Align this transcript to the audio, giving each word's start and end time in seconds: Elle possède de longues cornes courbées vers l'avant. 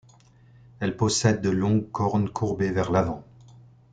Elle 0.79 0.97
possède 0.97 1.41
de 1.41 1.51
longues 1.51 1.91
cornes 1.91 2.27
courbées 2.27 2.71
vers 2.71 2.89
l'avant. 2.91 3.23